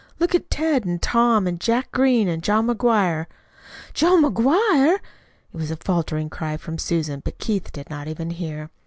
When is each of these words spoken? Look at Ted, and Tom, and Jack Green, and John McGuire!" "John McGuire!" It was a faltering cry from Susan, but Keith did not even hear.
Look 0.17 0.33
at 0.33 0.49
Ted, 0.49 0.83
and 0.83 0.99
Tom, 0.99 1.45
and 1.45 1.59
Jack 1.59 1.91
Green, 1.91 2.27
and 2.27 2.41
John 2.41 2.65
McGuire!" 2.65 3.27
"John 3.93 4.23
McGuire!" 4.23 4.95
It 4.95 5.01
was 5.57 5.69
a 5.69 5.75
faltering 5.77 6.27
cry 6.27 6.57
from 6.57 6.79
Susan, 6.79 7.21
but 7.23 7.37
Keith 7.37 7.71
did 7.71 7.87
not 7.87 8.07
even 8.07 8.31
hear. 8.31 8.71